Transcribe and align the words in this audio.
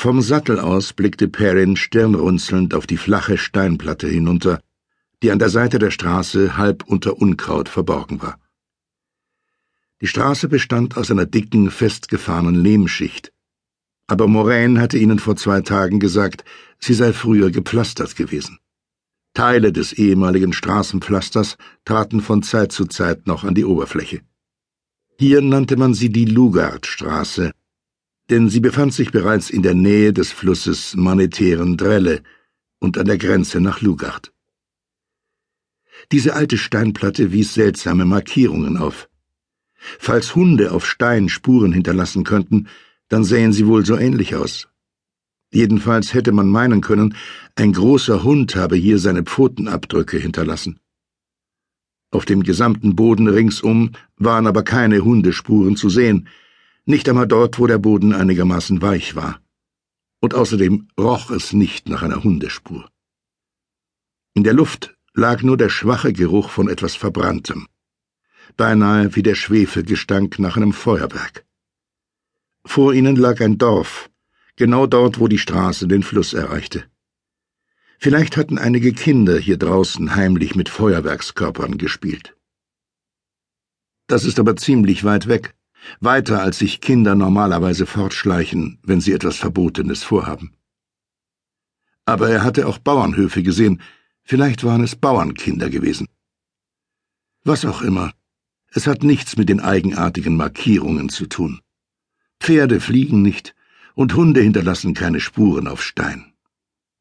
Vom 0.00 0.22
Sattel 0.22 0.60
aus 0.60 0.92
blickte 0.92 1.26
Perrin 1.26 1.74
stirnrunzelnd 1.74 2.72
auf 2.72 2.86
die 2.86 2.96
flache 2.96 3.36
Steinplatte 3.36 4.06
hinunter, 4.06 4.60
die 5.24 5.32
an 5.32 5.40
der 5.40 5.48
Seite 5.48 5.80
der 5.80 5.90
Straße 5.90 6.56
halb 6.56 6.84
unter 6.84 7.18
Unkraut 7.20 7.68
verborgen 7.68 8.22
war. 8.22 8.38
Die 10.00 10.06
Straße 10.06 10.46
bestand 10.46 10.96
aus 10.96 11.10
einer 11.10 11.26
dicken, 11.26 11.72
festgefahrenen 11.72 12.62
Lehmschicht, 12.62 13.32
aber 14.06 14.28
Moraine 14.28 14.80
hatte 14.80 14.98
ihnen 14.98 15.18
vor 15.18 15.34
zwei 15.34 15.62
Tagen 15.62 15.98
gesagt, 15.98 16.44
sie 16.78 16.94
sei 16.94 17.12
früher 17.12 17.50
gepflastert 17.50 18.14
gewesen. 18.14 18.60
Teile 19.34 19.72
des 19.72 19.92
ehemaligen 19.92 20.52
Straßenpflasters 20.52 21.56
traten 21.84 22.20
von 22.20 22.44
Zeit 22.44 22.70
zu 22.70 22.84
Zeit 22.84 23.26
noch 23.26 23.42
an 23.42 23.56
die 23.56 23.64
Oberfläche. 23.64 24.20
Hier 25.18 25.42
nannte 25.42 25.76
man 25.76 25.92
sie 25.92 26.10
die 26.10 26.26
Lugardstraße, 26.26 27.50
denn 28.30 28.48
sie 28.48 28.60
befand 28.60 28.92
sich 28.92 29.10
bereits 29.10 29.50
in 29.50 29.62
der 29.62 29.74
Nähe 29.74 30.12
des 30.12 30.32
Flusses 30.32 30.94
monetären 30.96 31.76
Drelle 31.76 32.22
und 32.78 32.98
an 32.98 33.06
der 33.06 33.18
Grenze 33.18 33.60
nach 33.60 33.80
Lugard. 33.80 34.32
Diese 36.12 36.34
alte 36.34 36.58
Steinplatte 36.58 37.32
wies 37.32 37.54
seltsame 37.54 38.04
Markierungen 38.04 38.76
auf. 38.76 39.08
Falls 39.98 40.34
Hunde 40.34 40.72
auf 40.72 40.86
Stein 40.86 41.28
Spuren 41.28 41.72
hinterlassen 41.72 42.24
könnten, 42.24 42.68
dann 43.08 43.24
sähen 43.24 43.52
sie 43.52 43.66
wohl 43.66 43.84
so 43.84 43.96
ähnlich 43.96 44.34
aus. 44.34 44.68
Jedenfalls 45.50 46.12
hätte 46.12 46.32
man 46.32 46.48
meinen 46.48 46.82
können, 46.82 47.14
ein 47.54 47.72
großer 47.72 48.22
Hund 48.22 48.54
habe 48.54 48.76
hier 48.76 48.98
seine 48.98 49.22
Pfotenabdrücke 49.22 50.18
hinterlassen. 50.18 50.78
Auf 52.10 52.24
dem 52.24 52.42
gesamten 52.42 52.96
Boden 52.96 53.28
ringsum 53.28 53.92
waren 54.16 54.46
aber 54.46 54.62
keine 54.62 55.04
Hundespuren 55.04 55.76
zu 55.76 55.88
sehen, 55.88 56.28
nicht 56.88 57.06
einmal 57.08 57.28
dort, 57.28 57.58
wo 57.58 57.66
der 57.66 57.78
Boden 57.78 58.14
einigermaßen 58.14 58.80
weich 58.80 59.14
war. 59.14 59.42
Und 60.20 60.34
außerdem 60.34 60.88
roch 60.98 61.30
es 61.30 61.52
nicht 61.52 61.88
nach 61.88 62.02
einer 62.02 62.24
Hundespur. 62.24 62.90
In 64.34 64.42
der 64.42 64.54
Luft 64.54 64.96
lag 65.12 65.42
nur 65.42 65.58
der 65.58 65.68
schwache 65.68 66.14
Geruch 66.14 66.48
von 66.48 66.68
etwas 66.68 66.96
Verbranntem, 66.96 67.68
beinahe 68.56 69.14
wie 69.14 69.22
der 69.22 69.34
Schwefelgestank 69.34 70.38
nach 70.38 70.56
einem 70.56 70.72
Feuerwerk. 70.72 71.44
Vor 72.64 72.94
ihnen 72.94 73.16
lag 73.16 73.40
ein 73.42 73.58
Dorf, 73.58 74.10
genau 74.56 74.86
dort, 74.86 75.20
wo 75.20 75.28
die 75.28 75.38
Straße 75.38 75.88
den 75.88 76.02
Fluss 76.02 76.32
erreichte. 76.32 76.84
Vielleicht 77.98 78.36
hatten 78.38 78.56
einige 78.56 78.92
Kinder 78.94 79.38
hier 79.38 79.58
draußen 79.58 80.14
heimlich 80.16 80.54
mit 80.54 80.70
Feuerwerkskörpern 80.70 81.76
gespielt. 81.76 82.34
Das 84.06 84.24
ist 84.24 84.38
aber 84.38 84.56
ziemlich 84.56 85.04
weit 85.04 85.28
weg, 85.28 85.54
weiter 86.00 86.42
als 86.42 86.58
sich 86.58 86.80
Kinder 86.80 87.14
normalerweise 87.14 87.86
fortschleichen, 87.86 88.78
wenn 88.82 89.00
sie 89.00 89.12
etwas 89.12 89.36
Verbotenes 89.36 90.02
vorhaben. 90.02 90.54
Aber 92.04 92.30
er 92.30 92.42
hatte 92.42 92.66
auch 92.66 92.78
Bauernhöfe 92.78 93.42
gesehen, 93.42 93.80
vielleicht 94.22 94.64
waren 94.64 94.82
es 94.82 94.96
Bauernkinder 94.96 95.70
gewesen. 95.70 96.08
Was 97.44 97.64
auch 97.64 97.82
immer, 97.82 98.12
es 98.70 98.86
hat 98.86 99.02
nichts 99.02 99.36
mit 99.36 99.48
den 99.48 99.60
eigenartigen 99.60 100.36
Markierungen 100.36 101.08
zu 101.08 101.26
tun. 101.26 101.60
Pferde 102.40 102.80
fliegen 102.80 103.22
nicht 103.22 103.54
und 103.94 104.14
Hunde 104.14 104.40
hinterlassen 104.40 104.94
keine 104.94 105.20
Spuren 105.20 105.66
auf 105.66 105.82
Stein. 105.82 106.32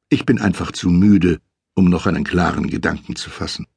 Ich 0.09 0.25
bin 0.25 0.39
einfach 0.39 0.71
zu 0.71 0.89
müde, 0.89 1.39
um 1.73 1.85
noch 1.85 2.07
einen 2.07 2.23
klaren 2.23 2.67
Gedanken 2.67 3.15
zu 3.15 3.29
fassen. 3.29 3.67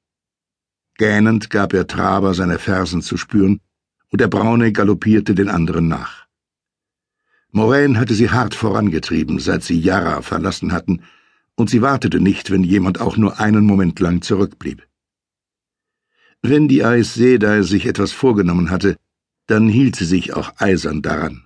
Gähnend 0.96 1.50
gab 1.50 1.72
er 1.72 1.86
Traber 1.86 2.34
seine 2.34 2.58
Fersen 2.58 3.02
zu 3.02 3.16
spüren, 3.16 3.60
und 4.10 4.20
der 4.20 4.28
Braune 4.28 4.72
galoppierte 4.72 5.34
den 5.34 5.48
anderen 5.48 5.88
nach. 5.88 6.26
Moraine 7.52 7.98
hatte 7.98 8.14
sie 8.14 8.30
hart 8.30 8.54
vorangetrieben, 8.54 9.40
seit 9.40 9.64
sie 9.64 9.78
Yara 9.78 10.22
verlassen 10.22 10.72
hatten, 10.72 11.02
und 11.56 11.68
sie 11.68 11.82
wartete 11.82 12.20
nicht, 12.20 12.50
wenn 12.50 12.62
jemand 12.62 13.00
auch 13.00 13.16
nur 13.16 13.40
einen 13.40 13.64
Moment 13.64 13.98
lang 14.00 14.22
zurückblieb. 14.22 14.86
Wenn 16.42 16.68
die 16.68 16.84
Aes 16.84 17.14
Sedai 17.14 17.62
sich 17.62 17.86
etwas 17.86 18.12
vorgenommen 18.12 18.70
hatte, 18.70 18.96
dann 19.46 19.68
hielt 19.68 19.96
sie 19.96 20.04
sich 20.04 20.32
auch 20.32 20.52
eisern 20.58 21.02
daran. 21.02 21.44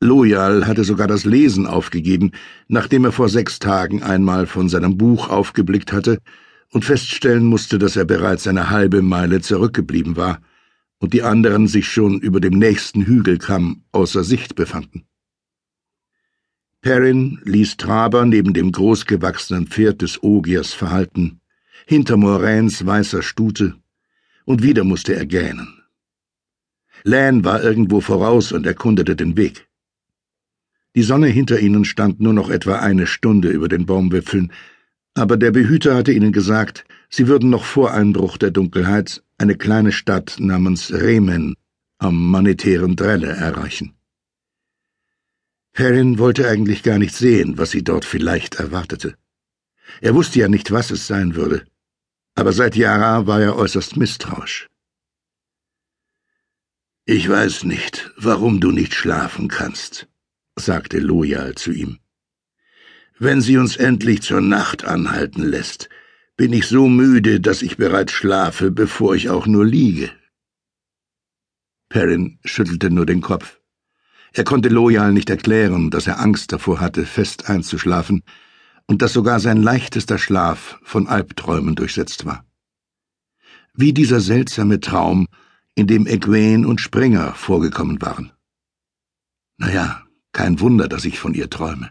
Loyal 0.00 0.66
hatte 0.66 0.84
sogar 0.84 1.08
das 1.08 1.24
Lesen 1.24 1.66
aufgegeben, 1.66 2.30
nachdem 2.68 3.04
er 3.04 3.12
vor 3.12 3.28
sechs 3.28 3.58
Tagen 3.58 4.02
einmal 4.02 4.46
von 4.46 4.68
seinem 4.68 4.96
Buch 4.96 5.28
aufgeblickt 5.28 5.92
hatte 5.92 6.20
und 6.70 6.84
feststellen 6.84 7.44
musste, 7.44 7.78
dass 7.78 7.96
er 7.96 8.04
bereits 8.04 8.46
eine 8.46 8.70
halbe 8.70 9.02
Meile 9.02 9.40
zurückgeblieben 9.40 10.16
war 10.16 10.40
und 10.98 11.14
die 11.14 11.22
anderen 11.22 11.66
sich 11.68 11.86
schon 11.86 12.20
über 12.20 12.40
dem 12.40 12.58
nächsten 12.58 13.04
Hügelkamm 13.04 13.84
außer 13.92 14.24
Sicht 14.24 14.54
befanden. 14.54 15.06
Perrin 16.80 17.40
ließ 17.44 17.76
Traber 17.76 18.24
neben 18.24 18.52
dem 18.54 18.72
großgewachsenen 18.72 19.66
Pferd 19.66 20.02
des 20.02 20.22
Ogiers 20.22 20.72
verhalten, 20.72 21.40
hinter 21.86 22.16
Morains 22.16 22.84
weißer 22.84 23.22
Stute, 23.22 23.74
und 24.44 24.62
wieder 24.62 24.84
musste 24.84 25.14
er 25.14 25.26
gähnen. 25.26 25.82
Lan 27.04 27.44
war 27.44 27.62
irgendwo 27.62 28.00
voraus 28.00 28.52
und 28.52 28.66
erkundete 28.66 29.16
den 29.16 29.36
Weg. 29.36 29.68
Die 30.94 31.02
Sonne 31.02 31.28
hinter 31.28 31.60
ihnen 31.60 31.84
stand 31.84 32.20
nur 32.20 32.32
noch 32.32 32.50
etwa 32.50 32.78
eine 32.78 33.06
Stunde 33.06 33.50
über 33.50 33.68
den 33.68 33.86
Baumwipfeln, 33.86 34.52
aber 35.18 35.36
der 35.36 35.50
Behüter 35.50 35.96
hatte 35.96 36.12
ihnen 36.12 36.32
gesagt, 36.32 36.84
sie 37.10 37.26
würden 37.26 37.50
noch 37.50 37.64
vor 37.64 37.92
Einbruch 37.92 38.38
der 38.38 38.52
Dunkelheit 38.52 39.22
eine 39.36 39.56
kleine 39.56 39.92
Stadt 39.92 40.36
namens 40.38 40.92
Remen 40.92 41.56
am 41.98 42.30
monetären 42.30 42.94
Drelle 42.94 43.28
erreichen. 43.28 43.94
Perrin 45.72 46.18
wollte 46.18 46.48
eigentlich 46.48 46.82
gar 46.84 46.98
nicht 46.98 47.14
sehen, 47.14 47.58
was 47.58 47.70
sie 47.72 47.82
dort 47.82 48.04
vielleicht 48.04 48.56
erwartete. 48.56 49.16
Er 50.00 50.14
wusste 50.14 50.38
ja 50.38 50.48
nicht, 50.48 50.70
was 50.70 50.90
es 50.90 51.06
sein 51.06 51.34
würde, 51.34 51.64
aber 52.36 52.52
seit 52.52 52.76
Yara 52.76 53.26
war 53.26 53.40
er 53.40 53.56
äußerst 53.56 53.96
misstrauisch. 53.96 54.68
Ich 57.06 57.28
weiß 57.28 57.64
nicht, 57.64 58.12
warum 58.16 58.60
du 58.60 58.70
nicht 58.70 58.94
schlafen 58.94 59.48
kannst, 59.48 60.08
sagte 60.56 60.98
Loyal 60.98 61.54
zu 61.54 61.72
ihm. 61.72 61.98
Wenn 63.20 63.40
sie 63.40 63.56
uns 63.56 63.76
endlich 63.76 64.22
zur 64.22 64.40
Nacht 64.40 64.84
anhalten 64.84 65.42
lässt, 65.42 65.88
bin 66.36 66.52
ich 66.52 66.66
so 66.66 66.88
müde, 66.88 67.40
dass 67.40 67.62
ich 67.62 67.76
bereits 67.76 68.12
schlafe, 68.12 68.70
bevor 68.70 69.16
ich 69.16 69.28
auch 69.28 69.48
nur 69.48 69.66
liege. 69.66 70.12
Perrin 71.88 72.38
schüttelte 72.44 72.90
nur 72.90 73.06
den 73.06 73.20
Kopf. 73.20 73.58
Er 74.32 74.44
konnte 74.44 74.68
Loyal 74.68 75.12
nicht 75.12 75.30
erklären, 75.30 75.90
dass 75.90 76.06
er 76.06 76.20
Angst 76.20 76.52
davor 76.52 76.80
hatte, 76.80 77.06
fest 77.06 77.48
einzuschlafen, 77.50 78.22
und 78.86 79.02
dass 79.02 79.12
sogar 79.12 79.40
sein 79.40 79.62
leichtester 79.62 80.18
Schlaf 80.18 80.78
von 80.84 81.08
Albträumen 81.08 81.74
durchsetzt 81.74 82.24
war. 82.24 82.46
Wie 83.74 83.92
dieser 83.92 84.20
seltsame 84.20 84.80
Traum, 84.80 85.26
in 85.74 85.86
dem 85.88 86.06
Egwene 86.06 86.66
und 86.66 86.80
Springer 86.80 87.34
vorgekommen 87.34 88.00
waren. 88.00 88.32
Naja, 89.56 90.04
kein 90.32 90.60
Wunder, 90.60 90.88
dass 90.88 91.04
ich 91.04 91.18
von 91.18 91.34
ihr 91.34 91.50
träume. 91.50 91.90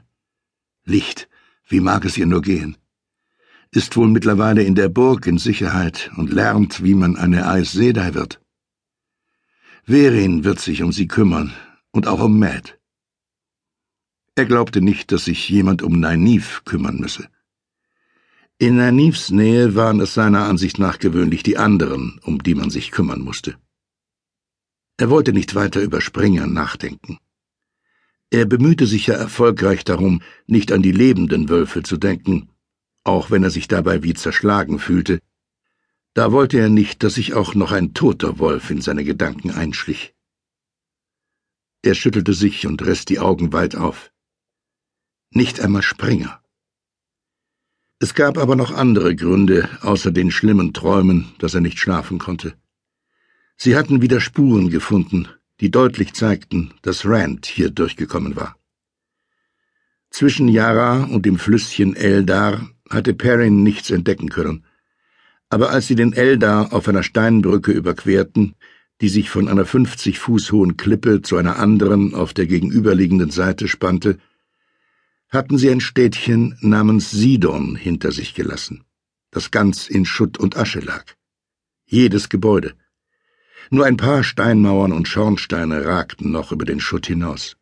Licht, 0.89 1.27
wie 1.67 1.81
mag 1.81 2.05
es 2.05 2.17
ihr 2.17 2.25
nur 2.25 2.41
gehen? 2.41 2.77
Ist 3.71 3.97
wohl 3.97 4.07
mittlerweile 4.07 4.63
in 4.63 4.73
der 4.73 4.87
Burg 4.87 5.27
in 5.27 5.37
Sicherheit 5.37 6.09
und 6.15 6.31
lernt, 6.31 6.81
wie 6.81 6.95
man 6.95 7.17
eine 7.17 7.45
Aes 7.45 7.73
Sedai 7.73 8.13
wird. 8.13 8.41
Verin 9.83 10.45
wird 10.45 10.61
sich 10.61 10.83
um 10.83 10.93
sie 10.93 11.07
kümmern 11.07 11.53
und 11.91 12.07
auch 12.07 12.21
um 12.21 12.39
Matt. 12.39 12.79
Er 14.35 14.45
glaubte 14.45 14.81
nicht, 14.81 15.11
dass 15.11 15.25
sich 15.25 15.49
jemand 15.49 15.81
um 15.81 15.99
Nynaeve 15.99 16.61
kümmern 16.63 16.99
müsse. 16.99 17.27
In 18.57 18.77
Nynaeves 18.77 19.29
Nähe 19.29 19.75
waren 19.75 19.99
es 19.99 20.13
seiner 20.13 20.45
Ansicht 20.45 20.79
nach 20.79 20.99
gewöhnlich 20.99 21.43
die 21.43 21.57
anderen, 21.57 22.19
um 22.23 22.41
die 22.41 22.55
man 22.55 22.69
sich 22.69 22.91
kümmern 22.91 23.19
musste. 23.19 23.57
Er 24.95 25.09
wollte 25.09 25.33
nicht 25.33 25.53
weiter 25.53 25.81
über 25.81 25.99
Springer 25.99 26.47
nachdenken. 26.47 27.19
Er 28.29 28.45
bemühte 28.45 28.85
sich 28.85 29.07
ja 29.07 29.15
erfolgreich 29.15 29.85
darum, 29.85 30.21
nicht 30.47 30.71
an 30.71 30.81
die 30.81 30.91
lebenden 30.91 31.47
Wölfe 31.47 31.83
zu 31.83 31.97
denken, 31.97 32.49
auch 33.03 33.31
wenn 33.31 33.43
er 33.43 33.51
sich 33.51 33.67
dabei 33.67 34.03
wie 34.03 34.13
zerschlagen 34.13 34.79
fühlte. 34.79 35.19
Da 36.13 36.31
wollte 36.31 36.59
er 36.59 36.69
nicht, 36.69 37.03
dass 37.03 37.13
sich 37.13 37.35
auch 37.35 37.55
noch 37.55 37.71
ein 37.71 37.93
toter 37.93 38.39
Wolf 38.39 38.69
in 38.69 38.81
seine 38.81 39.03
Gedanken 39.05 39.51
einschlich. 39.51 40.13
Er 41.83 41.95
schüttelte 41.95 42.33
sich 42.33 42.67
und 42.67 42.85
riss 42.85 43.05
die 43.05 43.19
Augen 43.19 43.53
weit 43.53 43.75
auf. 43.75 44.11
Nicht 45.29 45.61
einmal 45.61 45.83
Springer. 45.83 46.41
Es 47.99 48.13
gab 48.13 48.37
aber 48.37 48.55
noch 48.55 48.71
andere 48.71 49.15
Gründe, 49.15 49.69
außer 49.81 50.11
den 50.11 50.31
schlimmen 50.31 50.73
Träumen, 50.73 51.33
dass 51.39 51.53
er 51.53 51.61
nicht 51.61 51.79
schlafen 51.79 52.19
konnte. 52.19 52.55
Sie 53.55 53.75
hatten 53.75 54.01
wieder 54.01 54.19
Spuren 54.19 54.69
gefunden, 54.69 55.29
die 55.59 55.71
deutlich 55.71 56.13
zeigten, 56.13 56.73
dass 56.81 57.05
Rand 57.05 57.45
hier 57.45 57.69
durchgekommen 57.69 58.35
war. 58.35 58.55
Zwischen 60.09 60.47
Yara 60.47 61.03
und 61.03 61.25
dem 61.25 61.37
Flüsschen 61.37 61.95
Eldar 61.95 62.69
hatte 62.89 63.13
Perrin 63.13 63.63
nichts 63.63 63.89
entdecken 63.89 64.29
können, 64.29 64.65
aber 65.49 65.69
als 65.69 65.87
sie 65.87 65.95
den 65.95 66.13
Eldar 66.13 66.73
auf 66.73 66.87
einer 66.87 67.03
Steinbrücke 67.03 67.71
überquerten, 67.71 68.55
die 69.01 69.09
sich 69.09 69.29
von 69.29 69.47
einer 69.47 69.65
fünfzig 69.65 70.19
Fuß 70.19 70.51
hohen 70.51 70.77
Klippe 70.77 71.21
zu 71.21 71.37
einer 71.37 71.57
anderen 71.57 72.15
auf 72.15 72.33
der 72.33 72.47
gegenüberliegenden 72.47 73.31
Seite 73.31 73.67
spannte, 73.67 74.17
hatten 75.29 75.57
sie 75.57 75.69
ein 75.69 75.81
Städtchen 75.81 76.57
namens 76.61 77.11
Sidon 77.11 77.75
hinter 77.75 78.11
sich 78.11 78.33
gelassen, 78.33 78.85
das 79.29 79.51
ganz 79.51 79.87
in 79.87 80.05
Schutt 80.05 80.37
und 80.37 80.57
Asche 80.57 80.79
lag. 80.79 81.05
Jedes 81.85 82.29
Gebäude. 82.29 82.73
Nur 83.69 83.85
ein 83.85 83.97
paar 83.97 84.23
Steinmauern 84.23 84.93
und 84.93 85.07
Schornsteine 85.07 85.85
ragten 85.85 86.31
noch 86.31 86.51
über 86.51 86.65
den 86.65 86.79
Schutt 86.79 87.07
hinaus. 87.07 87.57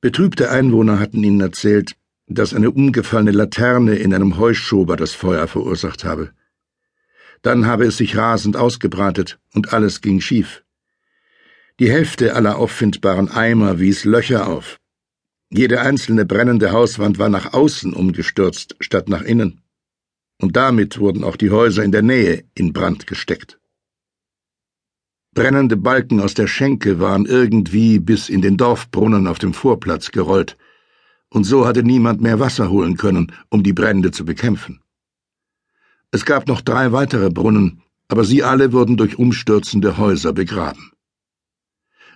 Betrübte 0.00 0.50
Einwohner 0.50 0.98
hatten 0.98 1.22
ihnen 1.22 1.40
erzählt, 1.40 1.92
dass 2.26 2.54
eine 2.54 2.70
umgefallene 2.70 3.30
Laterne 3.30 3.94
in 3.94 4.12
einem 4.12 4.38
Heuschober 4.38 4.96
das 4.96 5.12
Feuer 5.12 5.46
verursacht 5.46 6.04
habe. 6.04 6.32
Dann 7.42 7.66
habe 7.66 7.84
es 7.84 7.96
sich 7.96 8.16
rasend 8.16 8.56
ausgebreitet 8.56 9.38
und 9.54 9.72
alles 9.72 10.00
ging 10.00 10.20
schief. 10.20 10.64
Die 11.78 11.90
Hälfte 11.90 12.34
aller 12.34 12.58
auffindbaren 12.58 13.28
Eimer 13.28 13.78
wies 13.78 14.04
Löcher 14.04 14.48
auf. 14.48 14.78
Jede 15.50 15.80
einzelne 15.80 16.24
brennende 16.24 16.72
Hauswand 16.72 17.18
war 17.18 17.28
nach 17.28 17.52
außen 17.52 17.92
umgestürzt 17.92 18.76
statt 18.80 19.08
nach 19.08 19.22
innen. 19.22 19.60
Und 20.38 20.56
damit 20.56 20.98
wurden 20.98 21.24
auch 21.24 21.36
die 21.36 21.50
Häuser 21.50 21.84
in 21.84 21.92
der 21.92 22.02
Nähe 22.02 22.44
in 22.54 22.72
Brand 22.72 23.06
gesteckt. 23.06 23.58
Brennende 25.34 25.78
Balken 25.78 26.20
aus 26.20 26.34
der 26.34 26.46
Schenke 26.46 27.00
waren 27.00 27.24
irgendwie 27.24 27.98
bis 27.98 28.28
in 28.28 28.42
den 28.42 28.58
Dorfbrunnen 28.58 29.26
auf 29.26 29.38
dem 29.38 29.54
Vorplatz 29.54 30.10
gerollt, 30.10 30.58
und 31.30 31.44
so 31.44 31.66
hatte 31.66 31.82
niemand 31.82 32.20
mehr 32.20 32.38
Wasser 32.38 32.70
holen 32.70 32.98
können, 32.98 33.32
um 33.48 33.62
die 33.62 33.72
Brände 33.72 34.10
zu 34.10 34.26
bekämpfen. 34.26 34.80
Es 36.10 36.26
gab 36.26 36.46
noch 36.48 36.60
drei 36.60 36.92
weitere 36.92 37.30
Brunnen, 37.30 37.82
aber 38.08 38.24
sie 38.24 38.42
alle 38.42 38.74
wurden 38.74 38.98
durch 38.98 39.18
umstürzende 39.18 39.96
Häuser 39.96 40.34
begraben. 40.34 40.92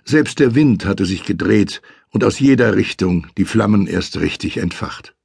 Selbst 0.05 0.37
der 0.39 0.53
Wind 0.53 0.85
hatte 0.85 1.07
sich 1.07 1.23
gedreht 1.23 1.81
und 2.11 2.23
aus 2.23 2.37
jeder 2.37 2.75
Richtung 2.75 3.25
die 3.35 3.45
Flammen 3.45 3.87
erst 3.87 4.19
richtig 4.19 4.57
entfacht. 4.57 5.15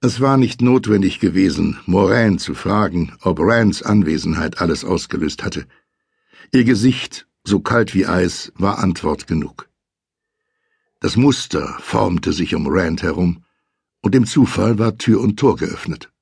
Es 0.00 0.20
war 0.20 0.36
nicht 0.36 0.62
notwendig 0.62 1.18
gewesen, 1.18 1.80
Moraine 1.86 2.36
zu 2.36 2.54
fragen, 2.54 3.14
ob 3.22 3.40
Rands 3.40 3.82
Anwesenheit 3.82 4.60
alles 4.60 4.84
ausgelöst 4.84 5.42
hatte. 5.42 5.66
Ihr 6.52 6.64
Gesicht, 6.64 7.26
so 7.44 7.60
kalt 7.60 7.94
wie 7.94 8.06
Eis, 8.06 8.52
war 8.56 8.78
Antwort 8.78 9.26
genug. 9.26 9.68
Das 11.00 11.16
Muster 11.16 11.76
formte 11.80 12.32
sich 12.32 12.54
um 12.54 12.66
Rand 12.68 13.02
herum, 13.02 13.44
und 14.02 14.14
dem 14.14 14.26
Zufall 14.26 14.78
war 14.78 14.96
Tür 14.96 15.20
und 15.20 15.38
Tor 15.38 15.56
geöffnet. 15.56 16.12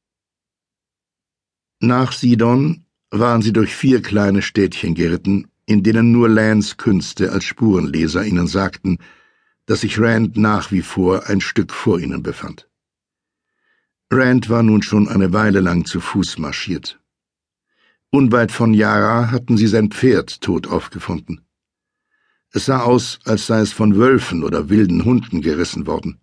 Nach 1.81 2.13
Sidon 2.13 2.87
waren 3.11 3.43
sie 3.43 3.53
durch 3.53 3.75
vier 3.75 4.03
kleine 4.03 4.43
Städtchen 4.43 4.95
geritten, 4.95 5.49
in 5.67 5.83
denen 5.83 6.13
nur 6.13 6.29
Lans 6.29 6.77
Künste 6.77 7.33
als 7.33 7.45
Spurenleser 7.45 8.25
ihnen 8.25 8.47
sagten, 8.47 8.99
dass 9.67 9.83
sich 9.83 9.99
Rand 9.99 10.37
nach 10.37 10.73
wie 10.73 10.83
vor 10.83 11.27
ein 11.27 11.41
Stück 11.41 11.73
vor 11.73 11.99
ihnen 12.01 12.23
befand. 12.23 12.69
Rand 14.11 14.49
war 14.49 14.63
nun 14.63 14.83
schon 14.83 15.09
eine 15.09 15.33
Weile 15.33 15.61
lang 15.61 15.85
zu 15.85 16.01
Fuß 16.01 16.39
marschiert. 16.39 17.01
Unweit 18.15 18.53
von 18.53 18.75
Yara 18.75 19.33
hatten 19.33 19.57
sie 19.57 19.67
sein 19.67 19.91
Pferd 19.91 20.41
tot 20.41 20.69
aufgefunden. 20.69 21.41
Es 22.53 22.67
sah 22.67 22.83
aus, 22.83 23.19
als 23.25 23.49
sei 23.49 23.59
es 23.59 23.73
von 23.73 23.97
Wölfen 23.97 24.45
oder 24.45 24.69
wilden 24.69 25.05
Hunden 25.05 25.43
gerissen 25.43 25.89
worden. 25.89 26.21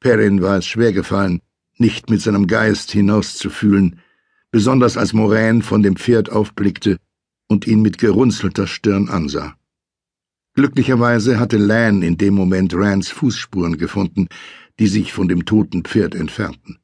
Perrin 0.00 0.42
war 0.42 0.58
es 0.58 0.66
schwer 0.66 0.92
gefallen, 0.92 1.42
nicht 1.78 2.10
mit 2.10 2.22
seinem 2.22 2.48
Geist 2.48 2.90
hinauszufühlen, 2.90 4.00
besonders 4.50 4.96
als 4.96 5.12
Moraine 5.12 5.62
von 5.62 5.84
dem 5.84 5.94
Pferd 5.94 6.30
aufblickte 6.30 6.98
und 7.46 7.68
ihn 7.68 7.80
mit 7.80 7.98
gerunzelter 7.98 8.66
Stirn 8.66 9.08
ansah. 9.08 9.54
Glücklicherweise 10.54 11.38
hatte 11.38 11.56
Lan 11.56 12.02
in 12.02 12.18
dem 12.18 12.34
Moment 12.34 12.74
Rands 12.74 13.10
Fußspuren 13.10 13.78
gefunden, 13.78 14.26
die 14.80 14.88
sich 14.88 15.12
von 15.12 15.28
dem 15.28 15.44
toten 15.44 15.84
Pferd 15.84 16.16
entfernten. 16.16 16.80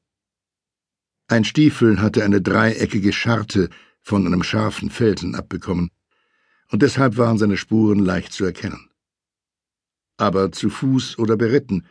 Ein 1.30 1.44
Stiefel 1.44 2.02
hatte 2.02 2.24
eine 2.24 2.42
dreieckige 2.42 3.12
Scharte 3.12 3.70
von 4.00 4.26
einem 4.26 4.42
scharfen 4.42 4.90
Felsen 4.90 5.36
abbekommen, 5.36 5.92
und 6.72 6.82
deshalb 6.82 7.18
waren 7.18 7.38
seine 7.38 7.56
Spuren 7.56 8.00
leicht 8.00 8.32
zu 8.32 8.44
erkennen. 8.44 8.90
Aber 10.16 10.50
zu 10.50 10.70
Fuß 10.70 11.20
oder 11.20 11.36
beritten, 11.36 11.86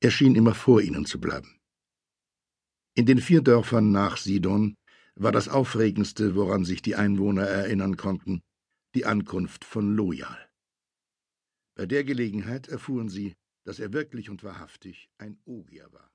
er 0.00 0.10
schien 0.10 0.34
immer 0.34 0.54
vor 0.54 0.82
ihnen 0.82 1.06
zu 1.06 1.18
bleiben. 1.18 1.58
In 2.94 3.06
den 3.06 3.22
vier 3.22 3.40
Dörfern 3.40 3.90
nach 3.90 4.18
Sidon 4.18 4.76
war 5.14 5.32
das 5.32 5.48
Aufregendste, 5.48 6.34
woran 6.34 6.66
sich 6.66 6.82
die 6.82 6.94
Einwohner 6.94 7.44
erinnern 7.44 7.96
konnten, 7.96 8.42
die 8.94 9.06
Ankunft 9.06 9.64
von 9.64 9.96
Loyal. 9.96 10.50
Bei 11.74 11.86
der 11.86 12.04
Gelegenheit 12.04 12.68
erfuhren 12.68 13.08
sie, 13.08 13.32
dass 13.64 13.78
er 13.78 13.94
wirklich 13.94 14.28
und 14.28 14.44
wahrhaftig 14.44 15.08
ein 15.16 15.38
Ogier 15.46 15.90
war. 15.90 16.13